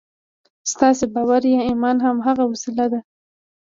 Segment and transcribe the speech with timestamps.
[0.71, 2.99] ستاسې باور يا ايمان هماغه وسيله ده.